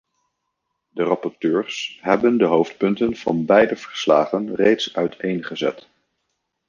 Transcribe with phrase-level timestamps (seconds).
[0.89, 5.89] De rapporteurs hebben de hoofdpunten van beide verslagen reeds uiteengezet.